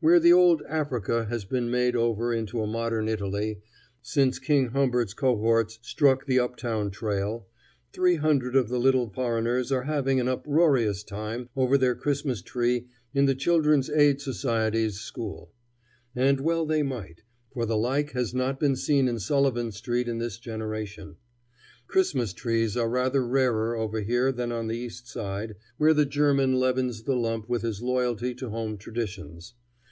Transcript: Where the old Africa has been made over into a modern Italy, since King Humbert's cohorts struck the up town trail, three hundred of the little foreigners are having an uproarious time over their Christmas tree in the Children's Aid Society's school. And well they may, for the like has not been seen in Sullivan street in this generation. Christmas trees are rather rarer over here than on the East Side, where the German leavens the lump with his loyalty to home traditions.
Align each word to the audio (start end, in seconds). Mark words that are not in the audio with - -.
Where 0.00 0.20
the 0.20 0.34
old 0.34 0.60
Africa 0.68 1.24
has 1.30 1.46
been 1.46 1.70
made 1.70 1.96
over 1.96 2.30
into 2.30 2.60
a 2.60 2.66
modern 2.66 3.08
Italy, 3.08 3.62
since 4.02 4.38
King 4.38 4.66
Humbert's 4.66 5.14
cohorts 5.14 5.78
struck 5.80 6.26
the 6.26 6.38
up 6.38 6.56
town 6.56 6.90
trail, 6.90 7.46
three 7.94 8.16
hundred 8.16 8.54
of 8.54 8.68
the 8.68 8.78
little 8.78 9.08
foreigners 9.08 9.72
are 9.72 9.84
having 9.84 10.20
an 10.20 10.28
uproarious 10.28 11.04
time 11.04 11.48
over 11.56 11.78
their 11.78 11.94
Christmas 11.94 12.42
tree 12.42 12.84
in 13.14 13.24
the 13.24 13.34
Children's 13.34 13.88
Aid 13.88 14.20
Society's 14.20 15.00
school. 15.00 15.54
And 16.14 16.38
well 16.38 16.66
they 16.66 16.82
may, 16.82 17.14
for 17.50 17.64
the 17.64 17.78
like 17.78 18.10
has 18.10 18.34
not 18.34 18.60
been 18.60 18.76
seen 18.76 19.08
in 19.08 19.18
Sullivan 19.18 19.72
street 19.72 20.06
in 20.06 20.18
this 20.18 20.36
generation. 20.36 21.16
Christmas 21.86 22.34
trees 22.34 22.76
are 22.76 22.90
rather 22.90 23.26
rarer 23.26 23.74
over 23.74 24.02
here 24.02 24.32
than 24.32 24.52
on 24.52 24.66
the 24.66 24.76
East 24.76 25.08
Side, 25.08 25.54
where 25.78 25.94
the 25.94 26.04
German 26.04 26.60
leavens 26.60 27.04
the 27.04 27.16
lump 27.16 27.48
with 27.48 27.62
his 27.62 27.80
loyalty 27.80 28.34
to 28.34 28.50
home 28.50 28.76
traditions. 28.76 29.54